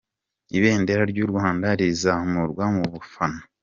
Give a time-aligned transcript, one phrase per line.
[0.57, 3.41] Ibendera ry'u Rwanda rizamurwa mu bafana.